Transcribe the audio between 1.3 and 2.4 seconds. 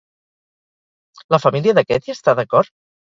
La família d'aquest hi està